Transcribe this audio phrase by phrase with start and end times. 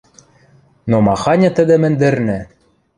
[0.89, 2.39] Но маханьы тӹдӹ мӹндӹрнӹ!